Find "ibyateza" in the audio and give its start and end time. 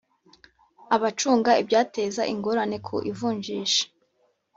1.61-2.21